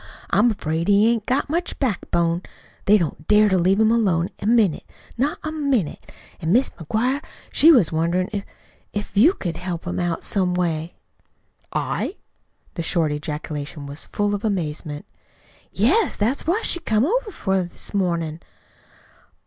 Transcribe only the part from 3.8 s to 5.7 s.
alone a minute not a